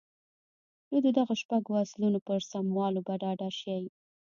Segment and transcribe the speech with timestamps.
[0.89, 3.81] نو د دغو شپږو اصلونو پر سموالي به ډاډه شئ.